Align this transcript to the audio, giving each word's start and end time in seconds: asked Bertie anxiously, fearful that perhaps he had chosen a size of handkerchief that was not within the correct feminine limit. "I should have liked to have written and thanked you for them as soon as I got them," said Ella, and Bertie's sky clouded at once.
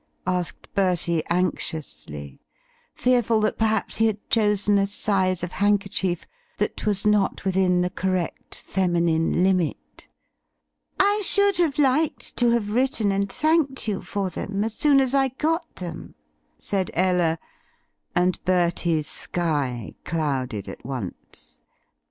asked 0.25 0.67
Bertie 0.73 1.21
anxiously, 1.29 2.39
fearful 2.95 3.39
that 3.41 3.59
perhaps 3.59 3.97
he 3.97 4.07
had 4.07 4.29
chosen 4.31 4.79
a 4.79 4.87
size 4.87 5.43
of 5.43 5.51
handkerchief 5.51 6.25
that 6.57 6.87
was 6.87 7.05
not 7.05 7.45
within 7.45 7.81
the 7.81 7.89
correct 7.91 8.55
feminine 8.55 9.43
limit. 9.43 10.07
"I 10.99 11.21
should 11.23 11.57
have 11.57 11.77
liked 11.77 12.35
to 12.37 12.49
have 12.49 12.71
written 12.73 13.11
and 13.11 13.31
thanked 13.31 13.87
you 13.87 14.01
for 14.01 14.31
them 14.31 14.63
as 14.63 14.73
soon 14.73 14.99
as 14.99 15.13
I 15.13 15.27
got 15.27 15.75
them," 15.75 16.15
said 16.57 16.89
Ella, 16.95 17.37
and 18.15 18.43
Bertie's 18.43 19.05
sky 19.05 19.93
clouded 20.03 20.67
at 20.67 20.83
once. 20.83 21.61